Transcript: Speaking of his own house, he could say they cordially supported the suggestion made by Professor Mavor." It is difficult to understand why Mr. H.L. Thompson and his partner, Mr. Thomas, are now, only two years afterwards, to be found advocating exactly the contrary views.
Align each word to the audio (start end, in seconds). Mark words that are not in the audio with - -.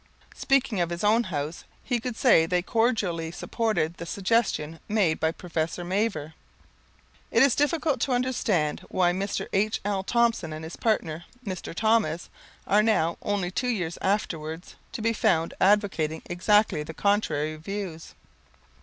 Speaking 0.33 0.81
of 0.81 0.89
his 0.89 1.03
own 1.03 1.25
house, 1.25 1.63
he 1.83 1.99
could 1.99 2.15
say 2.15 2.47
they 2.47 2.63
cordially 2.63 3.29
supported 3.29 3.97
the 3.97 4.07
suggestion 4.07 4.79
made 4.89 5.19
by 5.19 5.31
Professor 5.31 5.83
Mavor." 5.83 6.33
It 7.29 7.43
is 7.43 7.53
difficult 7.53 7.99
to 7.99 8.11
understand 8.13 8.79
why 8.89 9.11
Mr. 9.13 9.47
H.L. 9.53 10.01
Thompson 10.03 10.53
and 10.53 10.63
his 10.63 10.75
partner, 10.75 11.25
Mr. 11.45 11.75
Thomas, 11.75 12.31
are 12.65 12.81
now, 12.81 13.17
only 13.21 13.51
two 13.51 13.67
years 13.67 13.99
afterwards, 14.01 14.75
to 14.93 15.03
be 15.03 15.13
found 15.13 15.53
advocating 15.61 16.23
exactly 16.25 16.81
the 16.81 16.95
contrary 16.95 17.55
views. 17.55 18.15